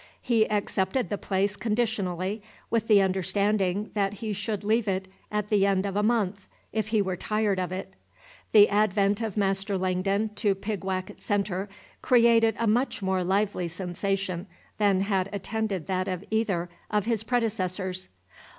He 0.23 0.49
accepted 0.49 1.09
the 1.09 1.17
place 1.19 1.55
conditionally, 1.55 2.41
with 2.71 2.87
the 2.87 3.03
understanding 3.03 3.91
that 3.93 4.13
he 4.13 4.33
should 4.33 4.63
leave 4.63 4.87
it 4.87 5.07
at 5.31 5.49
the 5.51 5.63
end 5.63 5.85
of 5.85 5.95
a 5.95 6.01
month, 6.01 6.47
if 6.73 6.87
he 6.87 7.03
were 7.03 7.15
tired 7.15 7.59
of 7.59 7.71
it. 7.71 7.93
The 8.51 8.67
advent 8.67 9.21
of 9.21 9.37
Master 9.37 9.77
Langdon 9.77 10.29
to 10.37 10.55
Pigwacket 10.55 11.21
Centre 11.21 11.69
created 12.01 12.55
a 12.57 12.65
much 12.65 13.03
more 13.03 13.23
lively 13.23 13.67
sensation 13.67 14.47
than 14.79 15.01
had 15.01 15.29
attended 15.31 15.85
that 15.85 16.07
of 16.07 16.23
either 16.31 16.67
of 16.89 17.05
his 17.05 17.21
predecessors. 17.23 18.09